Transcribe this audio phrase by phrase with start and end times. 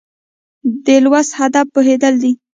[0.85, 2.31] د لوست هدف پوهېدل دي.